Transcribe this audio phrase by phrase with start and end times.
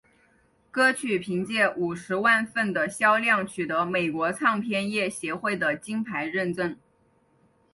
[0.71, 6.75] 歌曲凭借五十万份的销量取得美国唱片业协会的金牌认证。